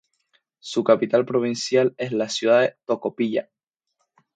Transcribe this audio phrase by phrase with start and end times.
[0.63, 3.51] Su capital provincial es la ciudad de Tocopilla.